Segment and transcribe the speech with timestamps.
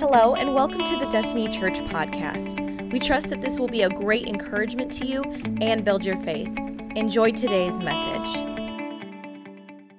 [0.00, 2.90] Hello, and welcome to the Destiny Church podcast.
[2.90, 5.22] We trust that this will be a great encouragement to you
[5.60, 6.48] and build your faith.
[6.96, 8.42] Enjoy today's message.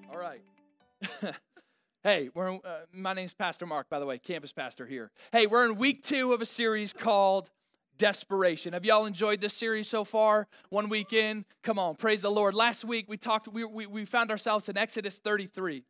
[0.10, 0.42] All right.
[2.04, 5.12] hey, we're uh, my name's Pastor Mark, by the way, campus pastor here.
[5.32, 7.52] Hey, we're in week two of a series called
[8.00, 8.74] Desperation.
[8.74, 10.48] Have y'all enjoyed this series so far?
[10.70, 11.46] One week in?
[11.62, 12.56] Come on, praise the Lord.
[12.56, 15.84] Last week we talked, we, we, we found ourselves in Exodus 33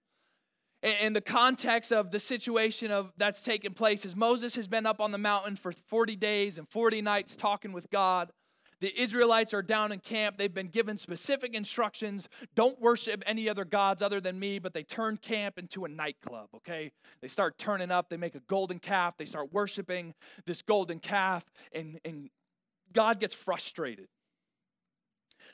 [0.83, 4.99] and the context of the situation of that's taken place is Moses has been up
[4.99, 8.31] on the mountain for 40 days and 40 nights talking with God.
[8.79, 10.37] The Israelites are down in camp.
[10.37, 12.27] They've been given specific instructions.
[12.55, 16.47] Don't worship any other gods other than me, but they turn camp into a nightclub,
[16.55, 16.91] okay?
[17.21, 18.09] They start turning up.
[18.09, 19.17] They make a golden calf.
[19.19, 20.15] They start worshiping
[20.47, 22.31] this golden calf, and, and
[22.91, 24.07] God gets frustrated.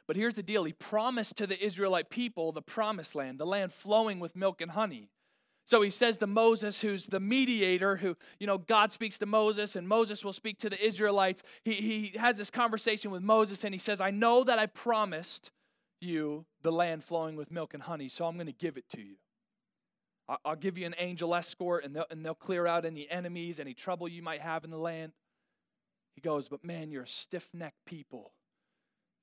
[0.07, 3.73] But here's the deal He promised to the Israelite people the promised land, the land
[3.73, 5.09] flowing with milk and honey.
[5.67, 9.75] So he says to Moses, who's the mediator, who, you know, God speaks to Moses
[9.75, 11.43] and Moses will speak to the Israelites.
[11.65, 15.51] He, he has this conversation with Moses and he says, I know that I promised
[15.99, 19.01] you the land flowing with milk and honey, so I'm going to give it to
[19.01, 19.15] you.
[20.45, 23.73] I'll give you an angel escort and they'll, and they'll clear out any enemies, any
[23.73, 25.11] trouble you might have in the land.
[26.15, 28.31] He goes, But man, you're a stiff necked people.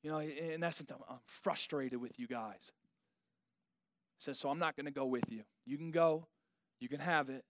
[0.03, 2.71] You know, in essence, I'm, I'm frustrated with you guys.
[4.19, 5.43] He says, So I'm not going to go with you.
[5.65, 6.27] You can go,
[6.81, 7.45] you can have it,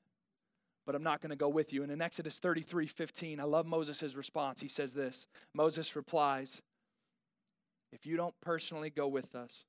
[0.86, 1.83] but I'm not going to go with you.
[1.83, 4.61] And in Exodus 33 15, I love Moses' response.
[4.61, 6.62] He says this Moses replies,
[7.92, 9.64] If you don't personally go with us,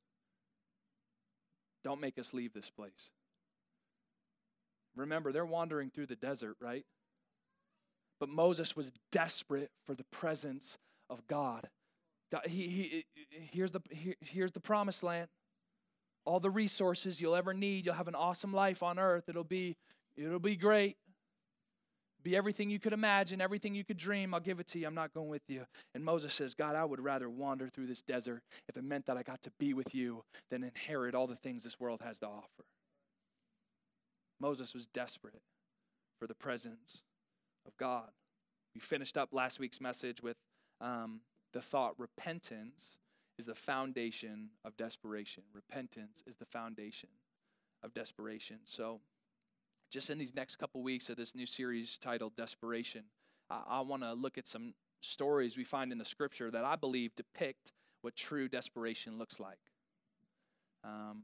[1.84, 3.12] don't make us leave this place.
[4.96, 6.86] Remember, they're wandering through the desert, right?
[8.20, 10.78] But Moses was desperate for the presence
[11.10, 11.68] of God.
[12.32, 13.06] God he, he,
[13.52, 15.28] here's, the, here, here's the promised land
[16.26, 17.86] all the resources you'll ever need.
[17.86, 19.30] You'll have an awesome life on earth.
[19.30, 19.78] It'll be
[20.18, 20.98] it'll be great.
[22.24, 24.34] Be everything you could imagine, everything you could dream.
[24.34, 24.88] I'll give it to you.
[24.88, 25.62] I'm not going with you.
[25.94, 29.16] And Moses says, God, I would rather wander through this desert if it meant that
[29.16, 32.26] I got to be with you than inherit all the things this world has to
[32.26, 32.66] offer.
[34.40, 35.44] Moses was desperate
[36.20, 37.04] for the presence
[37.68, 38.10] of God.
[38.74, 40.38] We finished up last week's message with
[40.82, 41.22] um,
[41.54, 42.98] the thought repentance
[43.38, 45.44] is the foundation of desperation.
[45.54, 47.10] Repentance is the foundation
[47.84, 48.58] of desperation.
[48.64, 49.02] So,
[49.92, 53.04] just in these next couple weeks of this new series titled Desperation,
[53.50, 56.76] I, I want to look at some stories we find in the scripture that I
[56.76, 59.60] believe depict what true desperation looks like.
[60.84, 61.24] Um,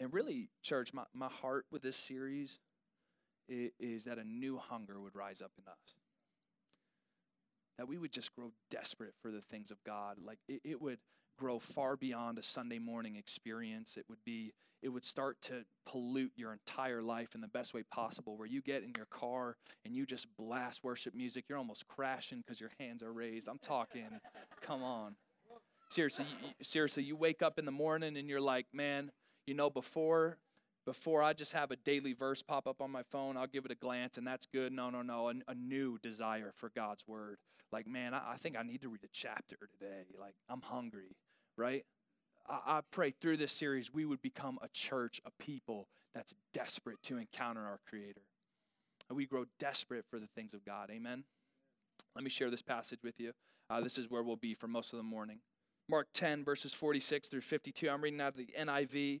[0.00, 2.58] and really, church, my, my heart with this series
[3.48, 5.94] is, is that a new hunger would rise up in us
[7.78, 10.16] that we would just grow desperate for the things of God.
[10.24, 10.98] Like it, it, would
[11.38, 13.96] grow far beyond a Sunday morning experience.
[13.96, 14.52] It would be,
[14.82, 18.62] it would start to pollute your entire life in the best way possible, where you
[18.62, 21.44] get in your car and you just blast worship music.
[21.48, 23.48] You're almost crashing because your hands are raised.
[23.48, 24.06] I'm talking,
[24.60, 25.16] come on.
[25.90, 29.10] Seriously, you, seriously, you wake up in the morning and you're like, man,
[29.46, 30.38] you know, before
[30.86, 33.70] before I just have a daily verse pop up on my phone, I'll give it
[33.70, 34.72] a glance and that's good.
[34.72, 35.28] No, no, no.
[35.28, 37.38] A, a new desire for God's word.
[37.72, 40.04] Like, man, I, I, think I need to read a chapter today.
[40.18, 41.16] Like, I'm hungry,
[41.56, 41.84] right?
[42.48, 47.02] I, I pray through this series we would become a church, a people that's desperate
[47.04, 48.22] to encounter our Creator.
[49.08, 50.90] And we grow desperate for the things of God.
[50.90, 51.24] Amen.
[52.14, 53.32] Let me share this passage with you.
[53.70, 55.38] Uh, this is where we'll be for most of the morning.
[55.88, 57.88] Mark 10, verses 46 through 52.
[57.90, 59.20] I'm reading out of the NIV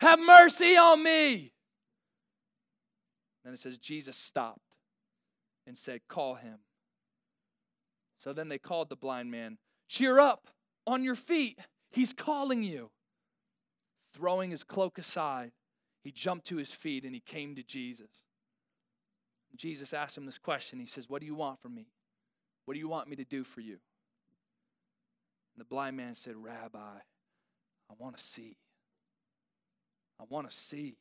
[0.00, 1.52] have mercy on me.
[3.44, 4.76] Then it says, Jesus stopped
[5.66, 6.58] and said, Call him.
[8.18, 9.58] So then they called the blind man,
[9.88, 10.48] Cheer up,
[10.86, 11.58] on your feet.
[11.90, 12.90] He's calling you.
[14.14, 15.52] Throwing his cloak aside,
[16.02, 18.24] he jumped to his feet and he came to Jesus.
[19.56, 20.78] Jesus asked him this question.
[20.78, 21.86] He says, What do you want from me?
[22.64, 23.78] What do you want me to do for you?
[25.54, 28.56] And the blind man said, Rabbi, I want to see.
[30.20, 30.96] I want to see.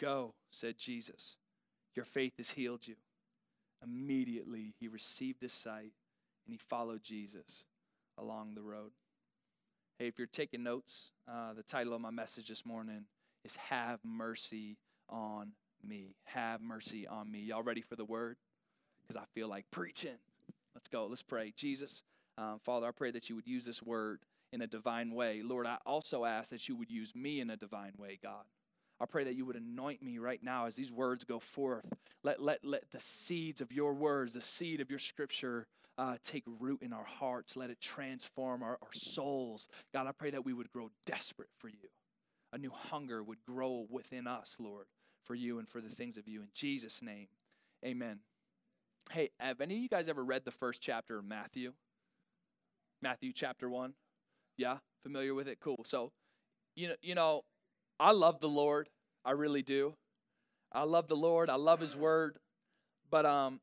[0.00, 1.38] Go, said Jesus.
[1.94, 2.96] Your faith has healed you.
[3.82, 5.92] Immediately, he received his sight
[6.44, 7.66] and he followed Jesus
[8.18, 8.92] along the road.
[9.98, 13.04] Hey, if you're taking notes, uh, the title of my message this morning
[13.44, 15.52] is have mercy on
[15.86, 16.16] me.
[16.24, 17.40] Have mercy on me.
[17.40, 18.36] Y'all ready for the word?
[19.02, 20.18] Because I feel like preaching.
[20.74, 21.06] Let's go.
[21.06, 21.52] Let's pray.
[21.56, 22.02] Jesus,
[22.38, 24.20] um, Father, I pray that you would use this word
[24.52, 25.42] in a divine way.
[25.42, 28.44] Lord, I also ask that you would use me in a divine way, God.
[29.00, 31.84] I pray that you would anoint me right now as these words go forth.
[32.22, 35.66] Let, let, let the seeds of your words, the seed of your scripture,
[35.98, 37.56] uh, take root in our hearts.
[37.56, 39.66] Let it transform our, our souls.
[39.92, 41.88] God, I pray that we would grow desperate for you.
[42.52, 44.86] A new hunger would grow within us, Lord,
[45.24, 46.42] for you and for the things of you.
[46.42, 47.28] In Jesus' name,
[47.84, 48.20] amen.
[49.10, 51.72] Hey, have any of you guys ever read the first chapter of Matthew?
[53.00, 53.94] Matthew chapter 1?
[54.56, 55.58] Yeah, familiar with it?
[55.60, 55.84] Cool.
[55.84, 56.12] So,
[56.74, 57.42] you know, you know,
[57.98, 58.88] I love the Lord.
[59.24, 59.94] I really do.
[60.72, 61.50] I love the Lord.
[61.50, 62.38] I love his word.
[63.10, 63.60] But um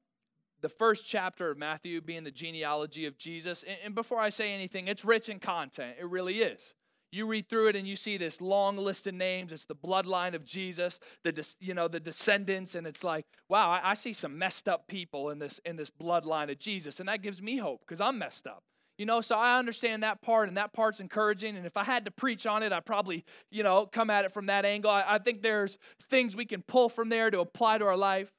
[0.61, 4.53] the first chapter of Matthew being the genealogy of Jesus, and, and before I say
[4.53, 5.95] anything, it's rich in content.
[5.99, 6.75] It really is.
[7.11, 9.51] You read through it and you see this long list of names.
[9.51, 13.91] It's the bloodline of Jesus, the you know the descendants, and it's like, wow, I,
[13.91, 17.21] I see some messed up people in this in this bloodline of Jesus, and that
[17.21, 18.63] gives me hope because I'm messed up.
[18.99, 21.55] You know, so I understand that part, and that part's encouraging.
[21.55, 24.33] And if I had to preach on it, I'd probably, you know, come at it
[24.33, 24.91] from that angle.
[24.91, 25.77] I, I think there's
[26.09, 28.29] things we can pull from there to apply to our life.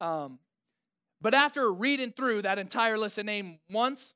[0.00, 0.38] Um,
[1.20, 4.14] but after reading through that entire list of names once,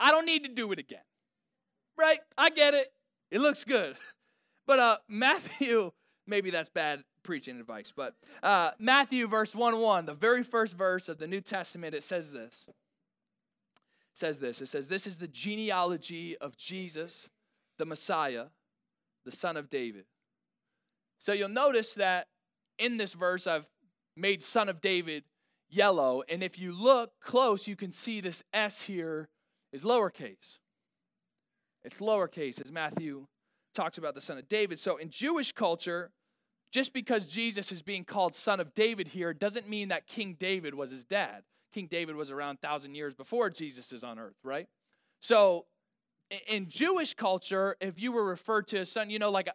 [0.00, 0.98] I don't need to do it again.
[1.96, 2.18] Right?
[2.36, 2.92] I get it.
[3.30, 3.96] It looks good.
[4.66, 5.92] But uh, Matthew,
[6.26, 11.08] maybe that's bad preaching advice, but uh, Matthew verse 1 1, the very first verse
[11.08, 12.66] of the New Testament, it says this
[14.16, 17.30] says this it says, This is the genealogy of Jesus,
[17.78, 18.46] the Messiah,
[19.24, 20.04] the son of David.
[21.18, 22.28] So you'll notice that
[22.78, 23.66] in this verse, I've
[24.16, 25.24] made son of David
[25.68, 26.22] yellow.
[26.28, 29.28] And if you look close, you can see this S here
[29.72, 30.58] is lowercase.
[31.84, 33.26] It's lowercase as Matthew
[33.74, 34.78] talks about the son of David.
[34.78, 36.10] So in Jewish culture,
[36.72, 40.74] just because Jesus is being called son of David here doesn't mean that King David
[40.74, 41.42] was his dad.
[41.76, 44.66] King David was around 1,000 years before Jesus is on earth, right?
[45.20, 45.66] So
[46.48, 49.50] in Jewish culture, if you were referred to as son, you know, like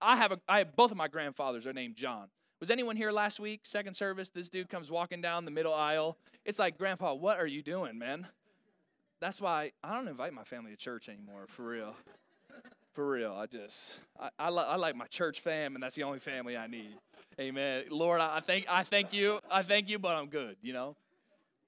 [0.00, 2.28] I, have a, I have both of my grandfathers are named John.
[2.60, 4.30] Was anyone here last week, second service?
[4.30, 6.16] This dude comes walking down the middle aisle.
[6.44, 8.28] It's like, Grandpa, what are you doing, man?
[9.20, 11.96] That's why I don't invite my family to church anymore, for real.
[12.92, 13.32] For real.
[13.32, 16.56] I just, I, I, li- I like my church fam, and that's the only family
[16.56, 16.94] I need.
[17.40, 17.86] Amen.
[17.90, 19.40] Lord, I thank, I thank you.
[19.50, 20.94] I thank you, but I'm good, you know?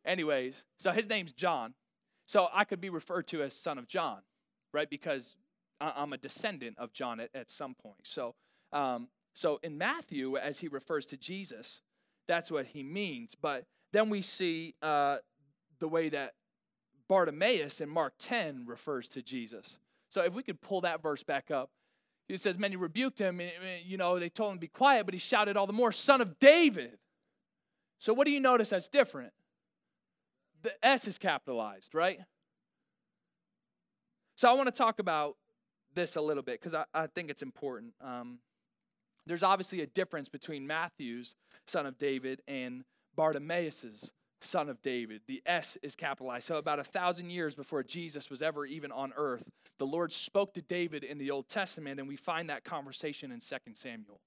[0.04, 1.74] Anyways, so his name's John.
[2.26, 4.20] So I could be referred to as son of John,
[4.72, 4.88] right?
[4.88, 5.36] Because
[5.80, 8.00] I'm a descendant of John at, at some point.
[8.04, 8.34] So,
[8.72, 11.82] um, so in Matthew, as he refers to Jesus,
[12.28, 13.34] that's what he means.
[13.34, 15.16] But then we see uh,
[15.80, 16.34] the way that
[17.08, 19.80] Bartimaeus in Mark 10 refers to Jesus.
[20.10, 21.70] So if we could pull that verse back up,
[22.28, 23.40] he says, Many rebuked him.
[23.40, 23.50] And,
[23.84, 26.20] you know, they told him to be quiet, but he shouted all the more, Son
[26.20, 26.98] of David.
[27.98, 29.32] So what do you notice that's different?
[30.62, 32.20] The S is capitalized, right?
[34.36, 35.36] So I want to talk about
[35.94, 37.92] this a little bit because I, I think it's important.
[38.00, 38.38] Um,
[39.26, 41.34] there's obviously a difference between Matthew's
[41.66, 42.84] son of David and
[43.16, 45.20] Bartimaeus's son of David.
[45.26, 46.46] The S is capitalized.
[46.46, 49.44] So, about a thousand years before Jesus was ever even on earth,
[49.78, 53.40] the Lord spoke to David in the Old Testament, and we find that conversation in
[53.40, 54.20] 2 Samuel.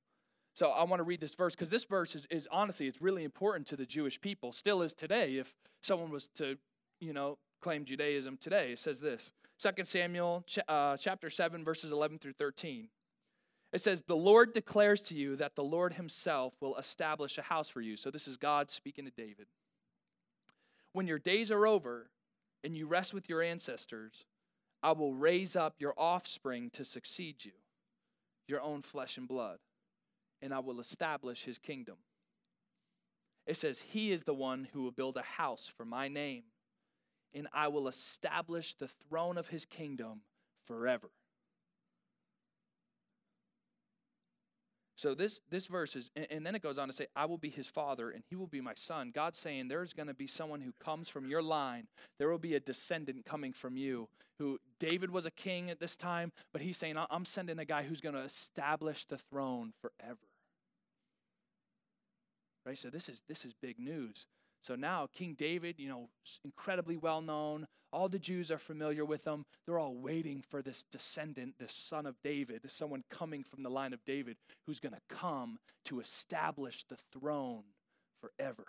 [0.54, 3.24] So I want to read this verse because this verse is, is honestly, it's really
[3.24, 5.38] important to the Jewish people, still is today.
[5.38, 6.58] If someone was to,
[7.00, 11.92] you know, claim Judaism today, it says this 2 Samuel ch- uh, chapter 7, verses
[11.92, 12.88] 11 through 13.
[13.72, 17.70] It says, The Lord declares to you that the Lord himself will establish a house
[17.70, 17.98] for you.
[17.98, 19.48] So this is God speaking to David.
[20.92, 22.12] When your days are over
[22.64, 24.26] and you rest with your ancestors,
[24.84, 27.54] I will raise up your offspring to succeed you,
[28.48, 29.58] your own flesh and blood
[30.44, 31.96] and I will establish his kingdom.
[33.48, 36.44] It says, He is the one who will build a house for my name,
[37.34, 40.22] and I will establish the throne of his kingdom
[40.68, 41.10] forever.
[44.96, 47.50] So this this verse is, and then it goes on to say, "I will be
[47.50, 50.62] his father, and he will be my son." God's saying there's going to be someone
[50.62, 51.90] who comes from your line.
[52.20, 54.08] There will be a descendant coming from you.
[54.38, 57.84] Who David was a king at this time, but he's saying, "I'm sending a guy
[57.84, 60.33] who's going to establish the throne forever."
[62.66, 62.78] Right?
[62.78, 64.26] So this is this is big news.
[64.62, 66.10] So now King David, you know,
[66.44, 67.68] incredibly well known.
[67.92, 69.46] All the Jews are familiar with him.
[69.66, 73.94] They're all waiting for this descendant, this son of David, someone coming from the line
[73.94, 77.64] of David who's going to come to establish the throne
[78.20, 78.66] forever.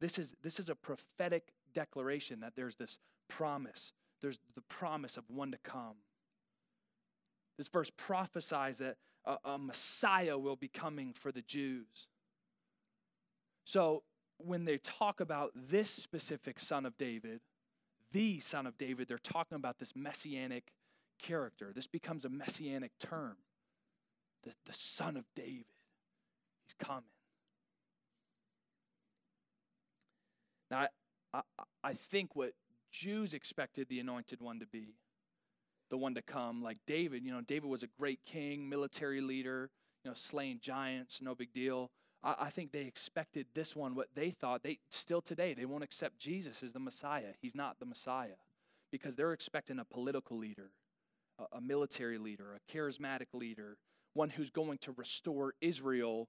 [0.00, 3.92] This is this is a prophetic declaration that there's this promise.
[4.20, 5.96] There's the promise of one to come.
[7.58, 12.08] This verse prophesies that a, a Messiah will be coming for the Jews.
[13.64, 14.02] So
[14.38, 17.40] when they talk about this specific son of David,
[18.12, 20.72] the son of David, they're talking about this messianic
[21.20, 21.72] character.
[21.74, 23.36] This becomes a messianic term.
[24.42, 25.66] The, the son of David.
[26.64, 27.04] He's coming.
[30.70, 30.86] Now,
[31.34, 32.52] I, I, I think what
[32.90, 34.94] Jews expected the anointed one to be,
[35.90, 39.70] the one to come, like David, you know, David was a great king, military leader,
[40.04, 41.90] you know, slaying giants, no big deal.
[42.22, 45.84] I, I think they expected this one, what they thought, they still today, they won't
[45.84, 47.32] accept Jesus as the Messiah.
[47.40, 48.38] He's not the Messiah
[48.90, 50.70] because they're expecting a political leader,
[51.38, 53.76] a, a military leader, a charismatic leader,
[54.14, 56.28] one who's going to restore Israel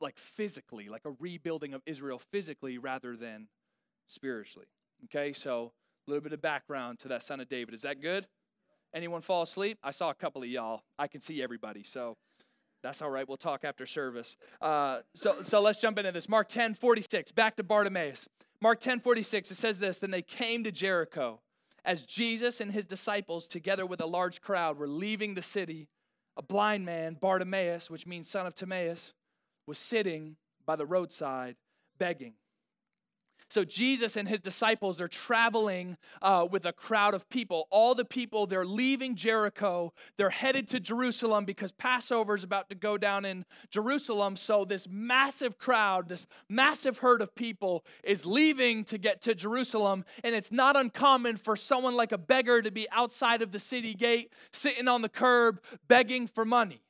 [0.00, 3.46] like physically, like a rebuilding of Israel physically rather than
[4.08, 4.66] spiritually.
[5.04, 5.72] Okay, so
[6.06, 7.74] a little bit of background to that son of David.
[7.74, 8.26] Is that good?
[8.94, 9.78] Anyone fall asleep?
[9.82, 10.82] I saw a couple of y'all.
[10.98, 12.16] I can see everybody, so
[12.82, 13.26] that's all right.
[13.26, 14.36] We'll talk after service.
[14.60, 16.28] Uh, so, so let's jump into this.
[16.28, 18.28] Mark 10 46, back to Bartimaeus.
[18.60, 21.40] Mark 10 46, it says this Then they came to Jericho.
[21.84, 25.88] As Jesus and his disciples, together with a large crowd, were leaving the city,
[26.36, 29.14] a blind man, Bartimaeus, which means son of Timaeus,
[29.66, 31.56] was sitting by the roadside
[31.98, 32.34] begging.
[33.52, 37.68] So Jesus and his disciples, they're traveling uh, with a crowd of people.
[37.68, 39.92] All the people, they're leaving Jericho.
[40.16, 44.36] They're headed to Jerusalem because Passover is about to go down in Jerusalem.
[44.36, 50.06] So this massive crowd, this massive herd of people is leaving to get to Jerusalem.
[50.24, 53.92] And it's not uncommon for someone like a beggar to be outside of the city
[53.92, 56.80] gate, sitting on the curb, begging for money.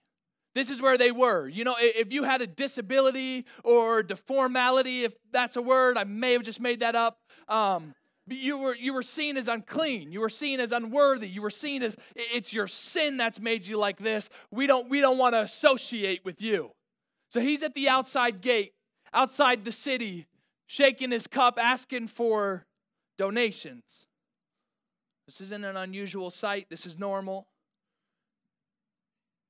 [0.54, 1.49] This is where they were.
[1.49, 6.32] You know, if you had a disability or deformality, if that's a word, I may
[6.32, 7.18] have just made that up.
[7.49, 7.94] Um,
[8.28, 10.12] you were you were seen as unclean.
[10.12, 11.28] You were seen as unworthy.
[11.28, 14.28] You were seen as it's your sin that's made you like this.
[14.50, 16.73] We don't we don't want to associate with you.
[17.28, 18.75] So he's at the outside gate,
[19.12, 20.26] outside the city,
[20.66, 22.66] shaking his cup, asking for
[23.18, 24.06] donations.
[25.26, 26.66] This isn't an unusual sight.
[26.68, 27.47] This is normal.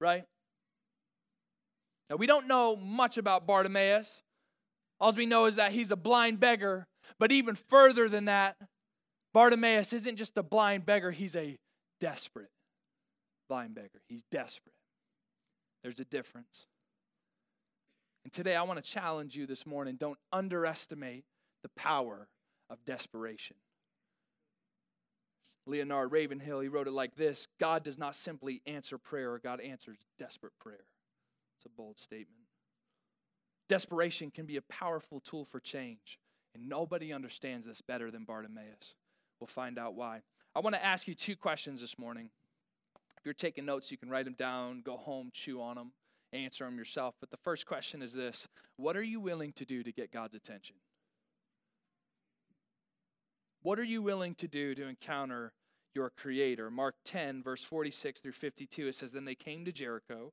[0.00, 0.24] Right?
[2.12, 4.22] Now, we don't know much about Bartimaeus.
[5.00, 6.86] All we know is that he's a blind beggar.
[7.18, 8.58] But even further than that,
[9.32, 11.56] Bartimaeus isn't just a blind beggar, he's a
[12.00, 12.50] desperate
[13.48, 14.02] blind beggar.
[14.10, 14.74] He's desperate.
[15.82, 16.66] There's a difference.
[18.24, 21.24] And today I want to challenge you this morning don't underestimate
[21.62, 22.28] the power
[22.68, 23.56] of desperation.
[25.66, 29.96] Leonard Ravenhill, he wrote it like this God does not simply answer prayer, God answers
[30.18, 30.84] desperate prayer.
[31.62, 32.42] It's a bold statement.
[33.68, 36.18] Desperation can be a powerful tool for change,
[36.56, 38.96] and nobody understands this better than Bartimaeus.
[39.38, 40.22] We'll find out why.
[40.56, 42.30] I want to ask you two questions this morning.
[43.16, 45.92] If you're taking notes, you can write them down, go home, chew on them,
[46.32, 47.14] answer them yourself.
[47.20, 50.34] But the first question is this What are you willing to do to get God's
[50.34, 50.74] attention?
[53.62, 55.52] What are you willing to do to encounter
[55.94, 56.72] your Creator?
[56.72, 60.32] Mark 10, verse 46 through 52, it says, Then they came to Jericho.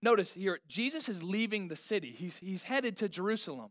[0.00, 2.10] Notice here, Jesus is leaving the city.
[2.10, 3.70] He's, he's headed to Jerusalem.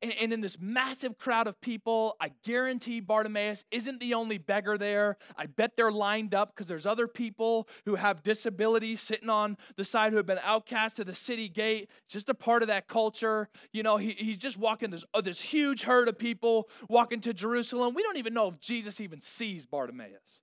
[0.00, 4.78] And, and, in this massive crowd of people, I guarantee Bartimaeus isn't the only beggar
[4.78, 5.16] there.
[5.36, 9.82] I bet they're lined up because there's other people who have disabilities sitting on the
[9.82, 11.90] side who have been outcast to the city gate.
[12.08, 13.48] Just a part of that culture.
[13.72, 17.34] You know, he, he's just walking this, uh, this huge herd of people walking to
[17.34, 17.94] Jerusalem.
[17.94, 20.42] We don't even know if Jesus even sees Bartimaeus.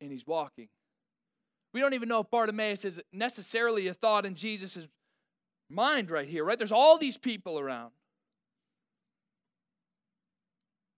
[0.00, 0.68] And he's walking.
[1.72, 4.88] We don't even know if Bartimaeus is necessarily a thought in Jesus'
[5.68, 6.58] mind right here, right?
[6.58, 7.92] There's all these people around.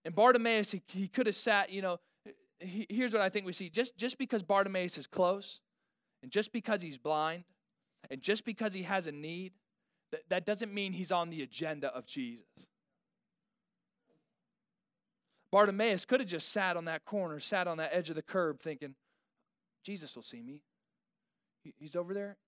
[0.04, 1.98] And Bartimaeus, he, he could have sat, you know,
[2.58, 3.68] he, here's what I think we see.
[3.68, 5.60] Just, just because Bartimaeus is close,
[6.22, 7.44] and just because he's blind,
[8.10, 9.52] and just because he has a need,
[10.10, 12.44] that, that doesn't mean he's on the agenda of Jesus.
[15.52, 18.58] Bartimaeus could have just sat on that corner, sat on that edge of the curb,
[18.60, 18.94] thinking,
[19.84, 20.62] Jesus will see me.
[21.78, 22.38] He's over there.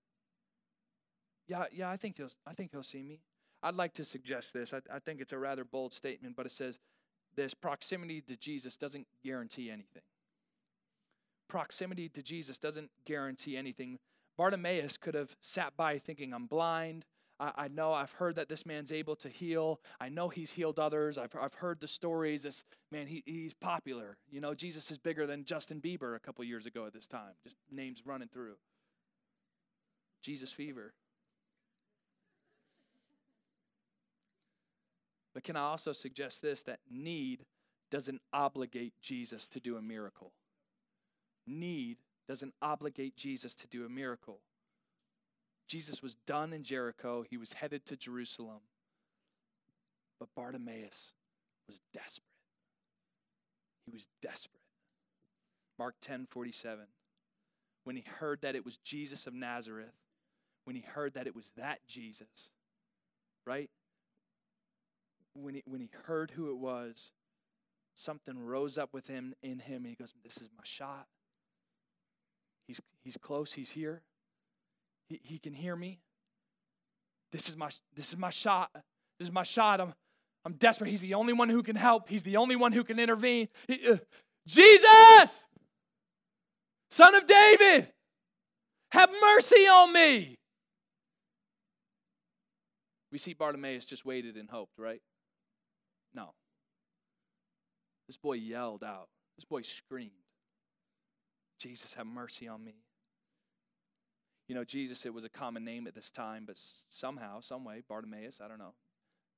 [1.47, 3.21] Yeah, yeah, I think he'll I think he'll see me.
[3.61, 4.73] I'd like to suggest this.
[4.73, 6.79] I, I think it's a rather bold statement, but it says
[7.35, 10.01] this proximity to Jesus doesn't guarantee anything.
[11.47, 13.99] Proximity to Jesus doesn't guarantee anything.
[14.37, 17.05] Bartimaeus could have sat by thinking, I'm blind.
[17.39, 19.81] I, I, know I've heard that this man's able to heal.
[19.99, 21.17] I know he's healed others.
[21.17, 22.43] I've, I've heard the stories.
[22.43, 24.17] This man, he, he's popular.
[24.31, 27.33] You know, Jesus is bigger than Justin Bieber a couple years ago at this time.
[27.43, 28.55] Just names running through.
[30.21, 30.93] Jesus fever.
[35.33, 37.45] But can I also suggest this that need
[37.91, 40.31] doesn't obligate Jesus to do a miracle?
[41.45, 44.39] Need doesn't obligate Jesus to do a miracle.
[45.67, 48.61] Jesus was done in Jericho, he was headed to Jerusalem.
[50.19, 51.13] But Bartimaeus
[51.67, 52.25] was desperate.
[53.85, 54.61] He was desperate.
[55.77, 56.85] Mark 10 47.
[57.83, 59.93] When he heard that it was Jesus of Nazareth,
[60.63, 62.51] when he heard that it was that Jesus,
[63.45, 63.69] right?
[65.33, 67.11] When he, when he heard who it was,
[67.93, 69.83] something rose up with him in him.
[69.83, 71.07] And he goes, This is my shot.
[72.67, 74.01] He's, he's close, he's here.
[75.09, 75.99] He, he can hear me.
[77.31, 78.69] This is my this is my shot.
[79.19, 79.81] This is my shot.
[79.81, 79.93] I'm
[80.45, 80.89] I'm desperate.
[80.89, 82.07] He's the only one who can help.
[82.07, 83.47] He's the only one who can intervene.
[83.67, 83.97] He, uh,
[84.47, 85.47] Jesus,
[86.91, 87.91] Son of David,
[88.91, 90.35] have mercy on me.
[93.11, 95.01] We see Bartimaeus just waited and hoped, right?
[96.13, 96.33] No.
[98.07, 99.07] This boy yelled out.
[99.35, 100.11] This boy screamed,
[101.59, 102.84] Jesus, have mercy on me.
[104.47, 106.57] You know, Jesus, it was a common name at this time, but
[106.89, 108.73] somehow, some way, Bartimaeus, I don't know,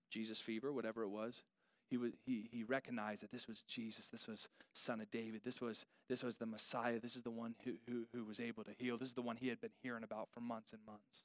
[0.09, 1.43] Jesus fever, whatever it was,
[1.89, 4.09] he, was, he, he recognized that this was Jesus.
[4.09, 5.41] This was Son of David.
[5.43, 6.99] This was, this was the Messiah.
[6.99, 8.97] This is the one who, who, who was able to heal.
[8.97, 11.23] This is the one he had been hearing about for months and months.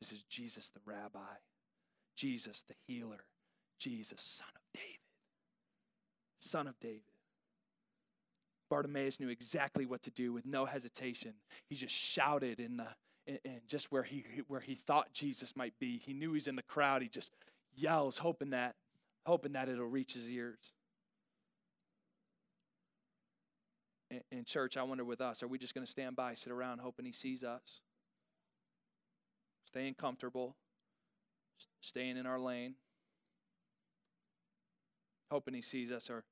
[0.00, 1.20] This is Jesus the rabbi,
[2.16, 3.24] Jesus the healer,
[3.78, 4.98] Jesus, Son of David.
[6.40, 7.02] Son of David.
[8.68, 11.34] Bartimaeus knew exactly what to do with no hesitation.
[11.68, 12.86] He just shouted in the
[13.26, 15.98] and just where he where he thought Jesus might be.
[15.98, 17.02] He knew he's in the crowd.
[17.02, 17.34] He just
[17.74, 18.74] yells, hoping that
[19.26, 20.72] hoping that it'll reach his ears.
[24.10, 26.52] In, in church, I wonder with us, are we just going to stand by, sit
[26.52, 27.80] around, hoping he sees us?
[29.66, 30.54] Staying comfortable,
[31.80, 32.76] staying in our lane,
[35.30, 36.22] hoping he sees us, or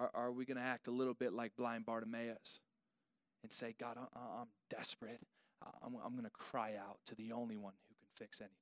[0.00, 2.60] are, are we going to act a little bit like blind Bartimaeus
[3.42, 5.20] and say, God, I, am desperate.
[5.84, 8.56] I'm, I'm going to cry out to the only one who can fix anything?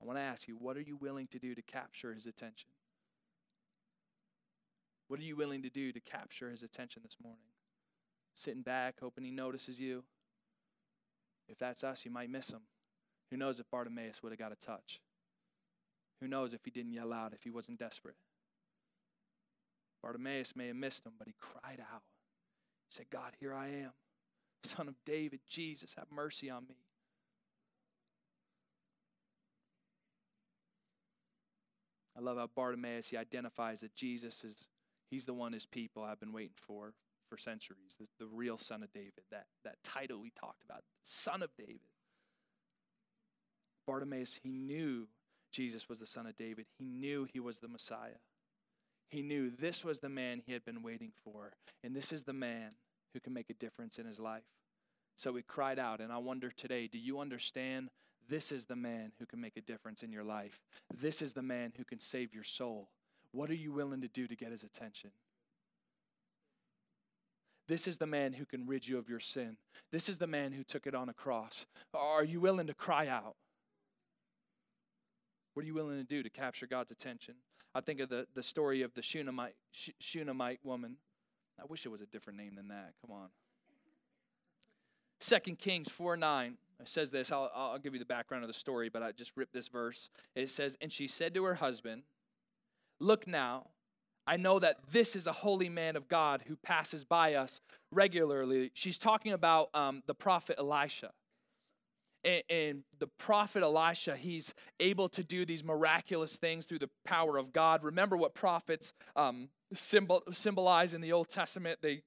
[0.00, 2.68] I want to ask you, what are you willing to do to capture his attention?
[5.08, 7.40] What are you willing to do to capture his attention this morning?
[8.34, 10.04] Sitting back, hoping he notices you.
[11.48, 12.62] If that's us, you might miss him.
[13.30, 15.00] Who knows if Bartimaeus would have got a touch?
[16.20, 18.16] Who knows if he didn't yell out, if he wasn't desperate?
[20.02, 22.02] Bartimaeus may have missed him, but he cried out.
[22.88, 23.92] He said, God, here I am,
[24.62, 26.76] son of David, Jesus, have mercy on me.
[32.16, 34.68] I love how Bartimaeus he identifies that Jesus is
[35.10, 36.94] he's the one his people have been waiting for
[37.28, 37.96] for centuries.
[37.98, 41.80] The, the real son of David, that, that title we talked about, son of David.
[43.86, 45.08] Bartimaeus, he knew
[45.56, 46.66] Jesus was the son of David.
[46.78, 48.20] He knew he was the Messiah.
[49.08, 52.34] He knew this was the man he had been waiting for, and this is the
[52.34, 52.72] man
[53.14, 54.44] who can make a difference in his life.
[55.16, 57.88] So he cried out, and I wonder today do you understand
[58.28, 60.60] this is the man who can make a difference in your life?
[61.00, 62.90] This is the man who can save your soul.
[63.32, 65.10] What are you willing to do to get his attention?
[67.66, 69.56] This is the man who can rid you of your sin.
[69.90, 71.64] This is the man who took it on a cross.
[71.94, 73.36] Are you willing to cry out?
[75.56, 77.36] What are you willing to do to capture God's attention?
[77.74, 80.96] I think of the, the story of the Shunammite, Shunammite woman.
[81.58, 82.92] I wish it was a different name than that.
[83.00, 83.28] Come on.
[85.18, 87.32] Second Kings 4 9 it says this.
[87.32, 90.10] I'll, I'll give you the background of the story, but I just ripped this verse.
[90.34, 92.02] It says, And she said to her husband,
[93.00, 93.68] Look now,
[94.26, 98.72] I know that this is a holy man of God who passes by us regularly.
[98.74, 101.12] She's talking about um, the prophet Elisha
[102.24, 107.36] and, and the prophet Elisha, he's able to do these miraculous things through the power
[107.36, 107.82] of God.
[107.82, 111.78] Remember what prophets um, symbol, symbolize in the Old Testament?
[111.82, 112.02] They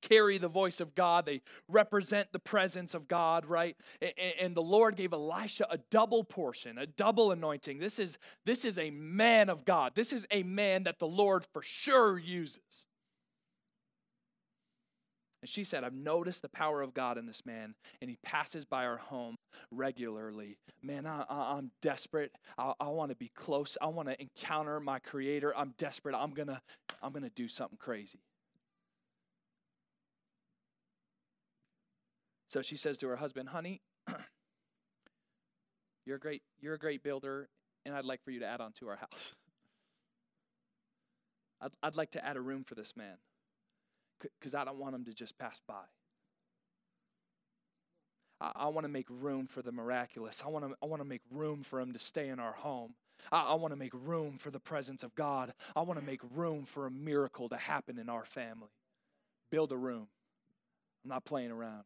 [0.00, 3.76] carry the voice of God, they represent the presence of God, right?
[4.00, 7.78] And, and, the Lord gave Elisha a double portion, a double anointing.
[7.78, 9.92] This is this is a man of God.
[9.94, 12.86] This is a man that the Lord for sure uses.
[15.40, 18.64] And she said, I've noticed the power of God in this man, and he passes
[18.64, 19.36] by our home
[19.70, 20.58] regularly.
[20.82, 21.24] Man, I,
[21.56, 22.32] am desperate.
[22.56, 23.76] I, I want to be close.
[23.80, 25.56] I want to encounter my creator.
[25.56, 26.16] I'm desperate.
[26.16, 26.60] I'm going to
[27.00, 28.18] I'm going to do something crazy.
[32.48, 33.80] So she says to her husband, Honey,
[36.06, 37.48] you're a great, you're a great builder,
[37.84, 39.34] and I'd like for you to add on to our house.
[41.60, 43.18] I'd, I'd like to add a room for this man
[44.20, 45.84] because I don't want them to just pass by.
[48.40, 50.42] I, I want to make room for the miraculous.
[50.44, 52.94] I want to I want to make room for them to stay in our home.
[53.32, 55.52] I, I want to make room for the presence of God.
[55.74, 58.68] I want to make room for a miracle to happen in our family.
[59.50, 60.08] Build a room.
[61.04, 61.84] I'm not playing around.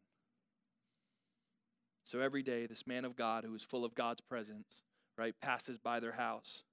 [2.05, 4.83] So every day, this man of God who is full of God's presence,
[5.17, 6.63] right, passes by their house.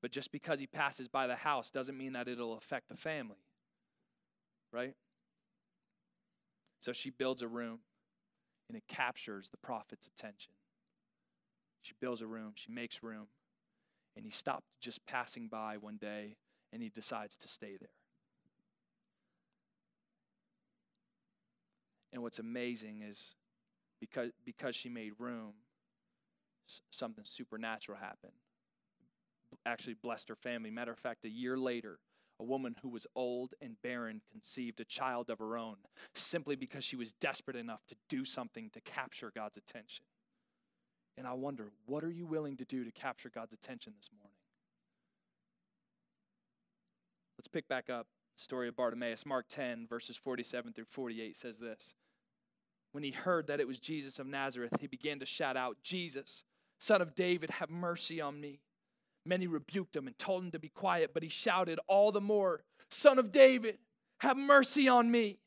[0.00, 3.36] But just because he passes by the house doesn't mean that it'll affect the family,
[4.72, 4.94] right?
[6.80, 7.80] So she builds a room
[8.68, 10.52] and it captures the prophet's attention.
[11.82, 13.28] She builds a room, she makes room,
[14.16, 16.36] and he stopped just passing by one day
[16.72, 17.90] and he decides to stay there.
[22.12, 23.34] And what's amazing is
[24.00, 25.52] because, because she made room,
[26.90, 28.32] something supernatural happened.
[29.66, 30.70] Actually, blessed her family.
[30.70, 31.98] Matter of fact, a year later,
[32.40, 35.76] a woman who was old and barren conceived a child of her own
[36.14, 40.04] simply because she was desperate enough to do something to capture God's attention.
[41.18, 44.36] And I wonder, what are you willing to do to capture God's attention this morning?
[47.38, 49.26] Let's pick back up the story of Bartimaeus.
[49.26, 51.94] Mark 10, verses 47 through 48 says this
[52.92, 56.44] when he heard that it was Jesus of Nazareth, he began to shout out, Jesus,
[56.78, 58.60] son of David, have mercy on me.
[59.24, 62.62] Many rebuked him and told him to be quiet, but he shouted all the more,
[62.90, 63.78] Son of David,
[64.20, 65.38] have mercy on me.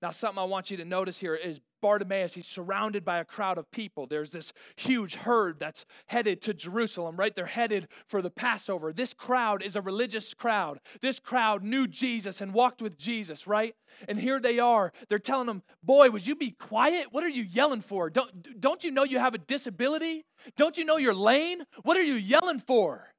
[0.00, 3.58] Now, something I want you to notice here is Bartimaeus, he's surrounded by a crowd
[3.58, 4.06] of people.
[4.06, 7.36] There's this huge herd that's headed to Jerusalem, right?
[7.36, 8.90] They're headed for the Passover.
[8.90, 10.80] This crowd is a religious crowd.
[11.02, 13.74] This crowd knew Jesus and walked with Jesus, right?
[14.08, 14.94] And here they are.
[15.10, 17.08] They're telling him, Boy, would you be quiet?
[17.10, 18.08] What are you yelling for?
[18.08, 20.24] Don't, don't you know you have a disability?
[20.56, 21.64] Don't you know you're lame?
[21.82, 23.12] What are you yelling for?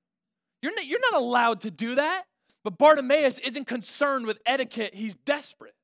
[0.63, 2.23] You're not, you're not allowed to do that.
[2.63, 5.75] But Bartimaeus isn't concerned with etiquette, he's desperate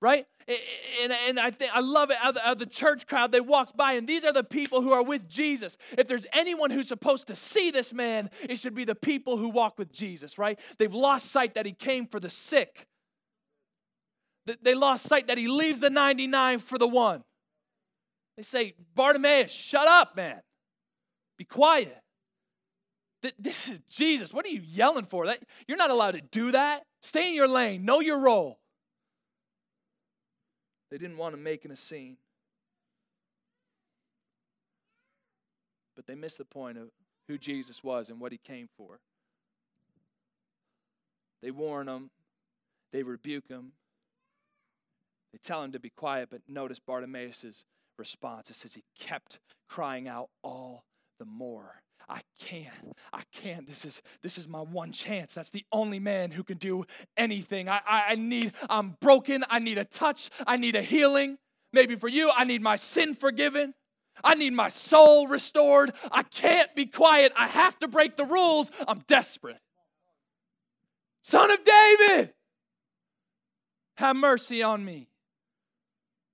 [0.00, 0.26] right?
[1.02, 3.76] And, and I think I love it how the, how the church crowd they walked
[3.76, 5.76] by, and these are the people who are with Jesus.
[5.96, 9.50] If there's anyone who's supposed to see this man, it should be the people who
[9.50, 10.58] walk with Jesus, right?
[10.78, 12.88] They've lost sight that he came for the sick.
[14.62, 17.22] They lost sight that he leaves the 99 for the one.
[18.38, 20.40] They say, Bartimaeus, shut up, man.
[21.36, 22.00] Be quiet.
[23.38, 24.32] This is Jesus.
[24.32, 25.26] What are you yelling for?
[25.26, 26.84] That you're not allowed to do that.
[27.02, 27.84] Stay in your lane.
[27.84, 28.58] Know your role.
[30.90, 32.16] They didn't want him making a scene.
[35.94, 36.88] But they missed the point of
[37.26, 39.00] who Jesus was and what he came for.
[41.42, 42.10] They warn him,
[42.92, 43.72] they rebuke him,
[45.32, 47.64] they tell him to be quiet, but notice Bartimaeus'
[47.98, 48.50] response.
[48.50, 50.84] It says he kept crying out all
[51.18, 51.82] the more.
[52.08, 52.96] I can't.
[53.12, 53.66] I can't.
[53.66, 55.34] This is this is my one chance.
[55.34, 56.84] That's the only man who can do
[57.16, 57.68] anything.
[57.68, 59.44] I, I, I need, I'm broken.
[59.50, 60.30] I need a touch.
[60.46, 61.38] I need a healing.
[61.72, 63.74] Maybe for you, I need my sin forgiven.
[64.24, 65.92] I need my soul restored.
[66.10, 67.32] I can't be quiet.
[67.36, 68.70] I have to break the rules.
[68.86, 69.60] I'm desperate.
[71.22, 72.32] Son of David,
[73.96, 75.08] have mercy on me.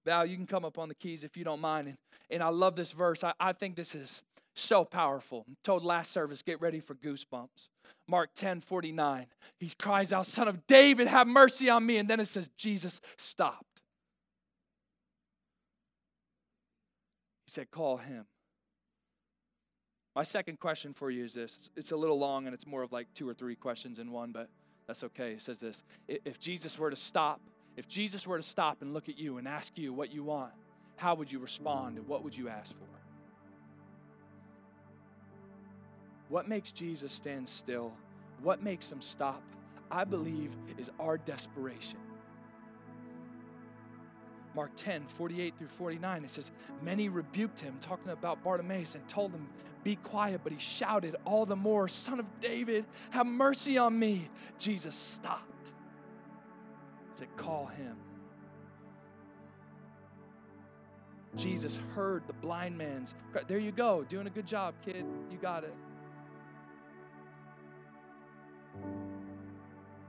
[0.04, 1.88] Val, you can come up on the keys if you don't mind.
[1.88, 1.98] And,
[2.30, 3.24] and I love this verse.
[3.24, 4.22] I, I think this is
[4.54, 5.44] so powerful.
[5.62, 7.68] told last service, get ready for goosebumps.
[8.06, 9.26] Mark 10 49.
[9.58, 11.96] He cries out, Son of David, have mercy on me.
[11.96, 13.82] And then it says, Jesus stopped.
[17.46, 18.26] He said, Call him.
[20.14, 22.92] My second question for you is this it's a little long and it's more of
[22.92, 24.48] like two or three questions in one, but
[24.86, 25.32] that's okay.
[25.32, 27.40] It says this If Jesus were to stop,
[27.76, 30.52] if Jesus were to stop and look at you and ask you what you want,
[30.96, 33.03] how would you respond and what would you ask for?
[36.28, 37.92] What makes Jesus stand still?
[38.42, 39.42] What makes him stop?
[39.90, 41.98] I believe is our desperation.
[44.54, 49.32] Mark 10, 48 through 49, it says, Many rebuked him, talking about Bartimaeus, and told
[49.32, 49.48] him,
[49.82, 50.42] Be quiet.
[50.44, 54.28] But he shouted all the more, Son of David, have mercy on me.
[54.58, 55.72] Jesus stopped.
[57.16, 57.96] Said, Call him.
[61.36, 63.16] Jesus heard the blind man's.
[63.48, 65.04] There you go, doing a good job, kid.
[65.32, 65.74] You got it.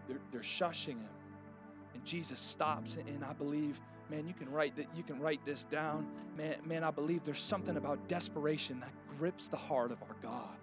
[0.08, 1.10] They're, they're shushing him.
[1.94, 4.88] And Jesus stops, and I believe, man, you can write that.
[4.96, 6.56] You can write this down, man.
[6.66, 10.58] Man, I believe there's something about desperation that grips the heart of our God.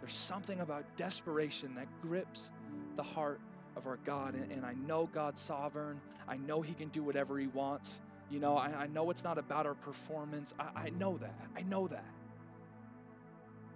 [0.00, 2.52] There's something about desperation that grips
[2.96, 3.40] the heart
[3.76, 4.34] of our God.
[4.34, 6.00] And, and I know God's sovereign.
[6.28, 8.00] I know He can do whatever He wants.
[8.30, 10.52] You know, I, I know it's not about our performance.
[10.58, 11.34] I, I know that.
[11.56, 12.04] I know that.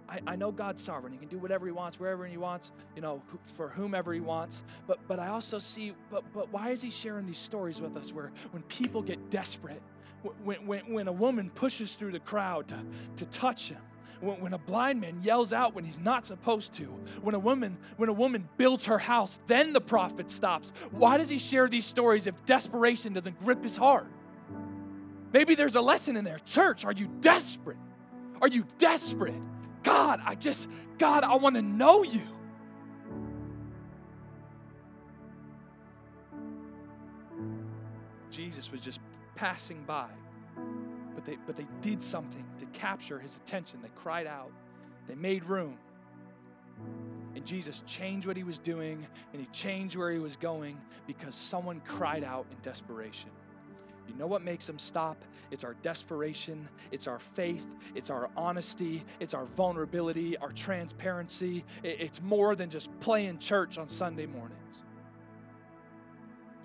[0.09, 1.13] I, I know God's sovereign.
[1.13, 4.63] He can do whatever He wants, wherever He wants, you know, for whomever He wants.
[4.87, 8.11] But but I also see, but but why is He sharing these stories with us
[8.11, 9.81] where when people get desperate,
[10.43, 12.79] when when, when a woman pushes through the crowd to,
[13.17, 13.81] to touch Him,
[14.19, 16.85] when, when a blind man yells out when he's not supposed to,
[17.21, 20.73] when a woman when a woman builds her house, then the prophet stops.
[20.91, 24.07] Why does He share these stories if desperation doesn't grip His heart?
[25.31, 26.39] Maybe there's a lesson in there.
[26.39, 27.77] Church, are you desperate?
[28.41, 29.35] Are you desperate?
[29.83, 32.21] God, I just, God, I want to know you.
[38.29, 38.99] Jesus was just
[39.35, 40.07] passing by,
[41.15, 43.79] but they, but they did something to capture his attention.
[43.81, 44.51] They cried out,
[45.07, 45.77] they made room.
[47.35, 51.35] And Jesus changed what he was doing and he changed where he was going because
[51.35, 53.29] someone cried out in desperation.
[54.09, 55.23] You know what makes them stop?
[55.51, 61.63] It's our desperation, it's our faith, it's our honesty, it's our vulnerability, our transparency.
[61.83, 64.83] It's more than just playing church on Sunday mornings.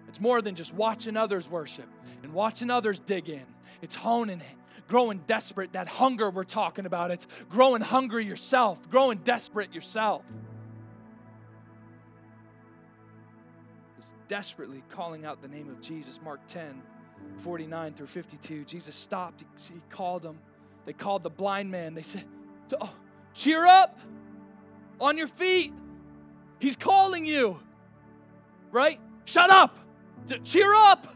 [0.09, 1.88] It's more than just watching others worship
[2.22, 3.44] and watching others dig in.
[3.83, 4.42] It's honing
[4.88, 7.11] growing desperate, that hunger we're talking about.
[7.11, 10.22] It's growing hungry yourself, growing desperate yourself.
[13.98, 16.20] It's desperately calling out the name of Jesus.
[16.22, 16.83] Mark 10,
[17.38, 18.64] 49 through 52.
[18.64, 20.38] Jesus stopped, he, called them.
[20.87, 21.94] They called the blind man.
[21.94, 22.24] They said,
[22.80, 22.90] oh,
[23.34, 23.98] Cheer up
[25.00, 25.72] on your feet.
[26.60, 27.58] He's calling you.
[28.70, 29.00] Right?
[29.24, 29.76] Shut up.
[30.44, 31.08] Cheer up.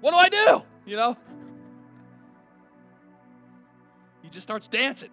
[0.00, 0.62] What do I do?
[0.84, 1.16] You know?
[4.22, 5.10] He just starts dancing.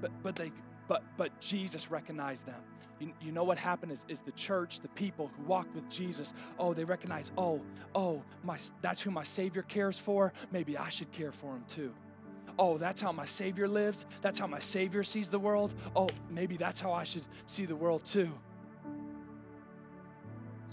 [0.00, 0.50] But but they
[0.90, 2.60] but but Jesus recognized them.
[2.98, 6.34] You, you know what happened is, is the church, the people who walked with Jesus,
[6.58, 7.62] oh, they recognize, oh,
[7.94, 10.34] oh, my, that's who my Savior cares for.
[10.52, 11.94] Maybe I should care for him too.
[12.58, 14.04] Oh, that's how my Savior lives.
[14.20, 15.72] That's how my Savior sees the world.
[15.94, 18.30] Oh, maybe that's how I should see the world too.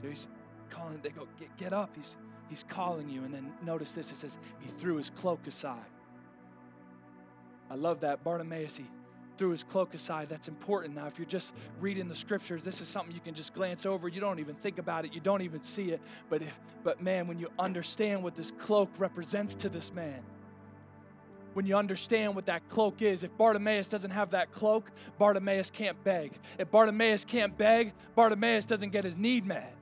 [0.02, 0.28] So he's
[0.70, 1.92] calling, they go, get, get up.
[1.96, 2.18] He's,
[2.50, 3.24] he's calling you.
[3.24, 5.92] And then notice this it says, he threw his cloak aside.
[7.70, 8.24] I love that.
[8.24, 8.86] Bartimaeus, he
[9.38, 10.30] threw his cloak aside.
[10.30, 10.96] That's important.
[10.96, 14.08] Now, if you're just reading the scriptures, this is something you can just glance over.
[14.08, 15.14] You don't even think about it.
[15.14, 16.02] You don't even see it.
[16.30, 20.22] But if, but man, when you understand what this cloak represents to this man,
[21.58, 23.24] when you understand what that cloak is.
[23.24, 26.34] If Bartimaeus doesn't have that cloak, Bartimaeus can't beg.
[26.60, 29.74] If Bartimaeus can't beg, Bartimaeus doesn't get his need met.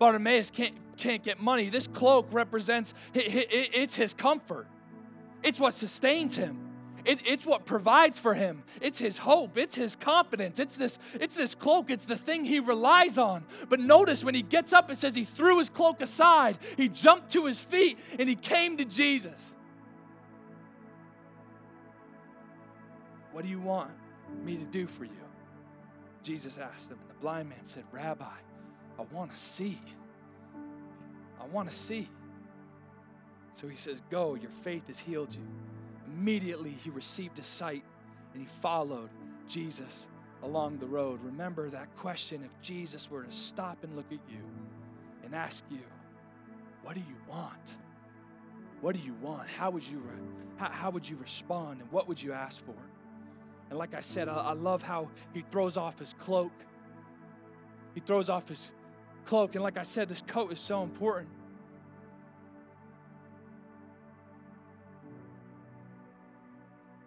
[0.00, 1.70] Bartimaeus can't, can't get money.
[1.70, 4.66] This cloak represents, it's his comfort,
[5.44, 6.65] it's what sustains him.
[7.06, 8.64] It, it's what provides for him.
[8.80, 9.56] It's his hope.
[9.56, 10.58] It's his confidence.
[10.58, 11.90] It's this, it's this cloak.
[11.90, 13.44] It's the thing he relies on.
[13.68, 16.58] But notice when he gets up, it says he threw his cloak aside.
[16.76, 19.54] He jumped to his feet and he came to Jesus.
[23.32, 23.90] What do you want
[24.44, 25.10] me to do for you?
[26.22, 26.98] Jesus asked him.
[27.00, 29.80] And the blind man said, Rabbi, I want to see.
[31.40, 32.08] I want to see.
[33.54, 35.46] So he says, Go, your faith has healed you.
[36.16, 37.84] Immediately he received his sight
[38.32, 39.10] and he followed
[39.48, 40.08] Jesus
[40.42, 41.20] along the road.
[41.22, 44.42] Remember that question if Jesus were to stop and look at you
[45.24, 45.80] and ask you,
[46.82, 47.74] What do you want?
[48.80, 49.48] What do you want?
[49.48, 50.22] How would you, re-
[50.56, 52.74] how, how would you respond and what would you ask for?
[53.70, 56.52] And like I said, I, I love how he throws off his cloak.
[57.94, 58.72] He throws off his
[59.24, 59.54] cloak.
[59.54, 61.28] And like I said, this coat is so important.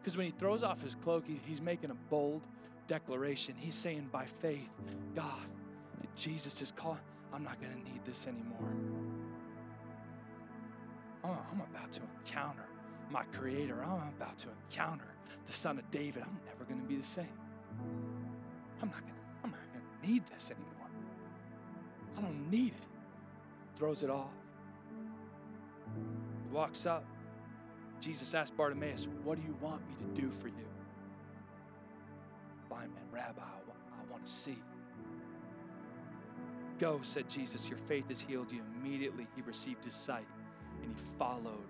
[0.09, 2.47] Because when he throws off his cloak, he, he's making a bold
[2.87, 3.53] declaration.
[3.55, 4.67] He's saying, by faith,
[5.13, 5.45] God,
[6.15, 6.97] Jesus just call.
[7.31, 8.73] I'm not going to need this anymore.
[11.23, 12.65] I'm about to encounter
[13.11, 13.83] my Creator.
[13.83, 15.05] I'm about to encounter
[15.45, 16.23] the Son of David.
[16.23, 17.27] I'm never going to be the same.
[18.81, 19.19] I'm not going to.
[19.43, 20.89] I'm not going to need this anymore.
[22.17, 23.77] I don't need it.
[23.77, 24.33] Throws it off.
[25.93, 27.05] He walks up.
[27.99, 30.53] Jesus asked Bartimaeus, What do you want me to do for you?
[32.69, 34.57] Blind man, Rabbi, I want to see.
[36.79, 38.61] Go, said Jesus, your faith has healed you.
[38.81, 40.27] Immediately he received his sight
[40.81, 41.67] and he followed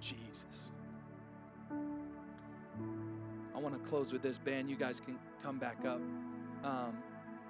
[0.00, 0.70] Jesus.
[3.54, 4.38] I want to close with this.
[4.38, 6.00] Band, you guys can come back up.
[6.62, 6.96] Um,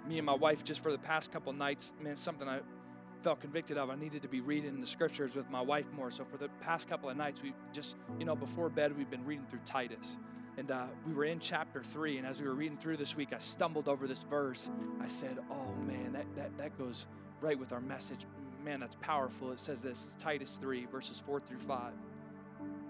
[0.08, 2.60] me and my wife, just for the past couple nights, man, something I
[3.22, 3.90] felt convicted of.
[3.90, 6.10] I needed to be reading the scriptures with my wife more.
[6.10, 9.24] So for the past couple of nights, we just, you know, before bed, we've been
[9.24, 10.18] reading through Titus.
[10.58, 13.30] And uh, we were in chapter three, and as we were reading through this week,
[13.32, 14.68] I stumbled over this verse.
[15.00, 17.06] I said, "Oh man, that that that goes
[17.40, 18.26] right with our message.
[18.62, 21.94] Man, that's powerful." It says this: Titus three, verses four through five.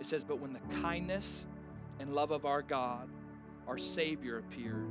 [0.01, 1.47] It says, "But when the kindness
[2.01, 3.09] and love of our God,
[3.69, 4.89] our Savior, appeared,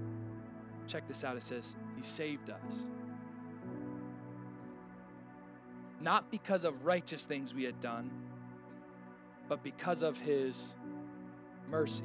[0.87, 1.35] check this out.
[1.35, 2.85] It says, He saved us."
[6.01, 8.09] Not because of righteous things we had done,
[9.47, 10.75] but because of His
[11.69, 12.03] mercy.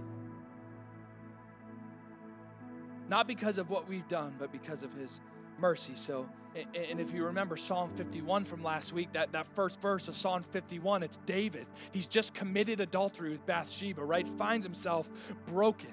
[3.08, 5.20] Not because of what we've done, but because of His
[5.58, 5.94] mercy.
[5.94, 6.26] So,
[6.74, 10.42] and if you remember Psalm 51 from last week, that, that first verse of Psalm
[10.42, 11.66] 51, it's David.
[11.92, 14.26] He's just committed adultery with Bathsheba, right?
[14.36, 15.08] Finds himself
[15.46, 15.92] broken,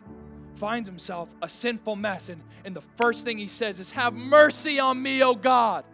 [0.56, 2.30] finds himself a sinful mess.
[2.30, 5.86] And, and the first thing he says is, Have mercy on me, O God.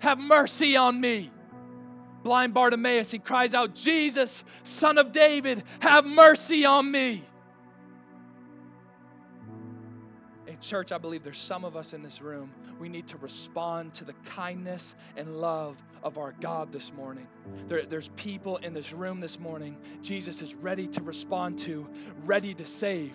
[0.00, 1.30] Have mercy on me.
[2.22, 7.24] Blind Bartimaeus, he cries out, Jesus, son of David, have mercy on me.
[10.46, 12.50] In church, I believe there's some of us in this room.
[12.80, 17.26] We need to respond to the kindness and love of our God this morning.
[17.68, 21.88] There, there's people in this room this morning Jesus is ready to respond to,
[22.24, 23.14] ready to save.